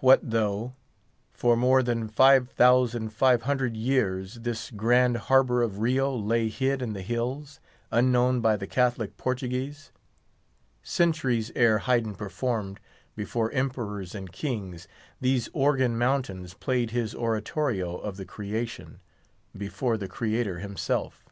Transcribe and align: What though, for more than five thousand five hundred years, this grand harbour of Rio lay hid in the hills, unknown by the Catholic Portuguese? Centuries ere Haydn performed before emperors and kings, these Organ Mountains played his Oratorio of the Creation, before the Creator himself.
What 0.00 0.28
though, 0.30 0.74
for 1.30 1.56
more 1.56 1.84
than 1.84 2.08
five 2.08 2.50
thousand 2.50 3.10
five 3.10 3.42
hundred 3.42 3.76
years, 3.76 4.34
this 4.40 4.72
grand 4.72 5.16
harbour 5.30 5.62
of 5.62 5.78
Rio 5.78 6.12
lay 6.16 6.48
hid 6.48 6.82
in 6.82 6.94
the 6.94 7.00
hills, 7.00 7.60
unknown 7.92 8.40
by 8.40 8.56
the 8.56 8.66
Catholic 8.66 9.16
Portuguese? 9.16 9.92
Centuries 10.82 11.52
ere 11.54 11.78
Haydn 11.78 12.16
performed 12.16 12.80
before 13.14 13.52
emperors 13.52 14.16
and 14.16 14.32
kings, 14.32 14.88
these 15.20 15.48
Organ 15.52 15.96
Mountains 15.96 16.54
played 16.54 16.90
his 16.90 17.14
Oratorio 17.14 17.98
of 17.98 18.16
the 18.16 18.24
Creation, 18.24 18.98
before 19.56 19.96
the 19.96 20.08
Creator 20.08 20.58
himself. 20.58 21.24